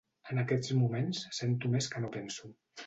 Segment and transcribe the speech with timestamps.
[0.35, 2.57] En aquests moments sento més que no penso.